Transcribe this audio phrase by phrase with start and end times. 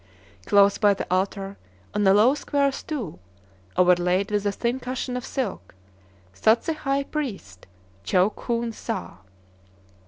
[0.47, 1.57] Close by the altar,
[1.93, 3.19] on a low square stool,
[3.77, 5.75] overlaid with a thin cushion of silk,
[6.33, 7.67] sat the high priest,
[8.03, 9.17] Chow Khoon Sâh.